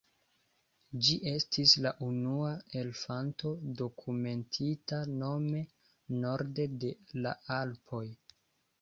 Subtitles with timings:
[1.07, 3.53] Ĝi estis la unua elefanto
[3.83, 5.65] dokumentita nome
[6.27, 8.07] norde de la Alpoj.